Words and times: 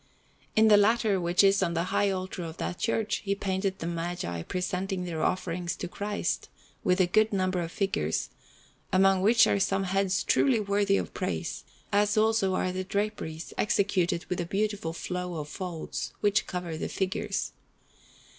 In 0.55 0.67
the 0.67 0.77
latter, 0.77 1.21
which 1.21 1.43
is 1.43 1.61
on 1.61 1.75
the 1.75 1.83
high 1.93 2.09
altar 2.09 2.41
of 2.43 2.57
that 2.57 2.79
church, 2.79 3.17
he 3.17 3.35
painted 3.35 3.77
the 3.77 3.85
Magi 3.85 4.41
presenting 4.41 5.03
their 5.03 5.21
offerings 5.21 5.75
to 5.75 5.87
Christ, 5.87 6.49
with 6.83 6.99
a 6.99 7.05
good 7.05 7.31
number 7.31 7.61
of 7.61 7.71
figures, 7.71 8.29
among 8.91 9.21
which 9.21 9.45
are 9.45 9.59
some 9.59 9.83
heads 9.83 10.23
truly 10.23 10.59
worthy 10.59 10.97
of 10.97 11.13
praise, 11.13 11.65
as 11.91 12.17
also 12.17 12.55
are 12.55 12.71
the 12.71 12.83
draperies, 12.83 13.53
executed 13.59 14.25
with 14.25 14.41
a 14.41 14.45
beautiful 14.47 14.91
flow 14.93 15.35
of 15.35 15.47
folds, 15.47 16.13
which 16.21 16.47
cover 16.47 16.77
the 16.77 16.89
figures. 16.89 17.51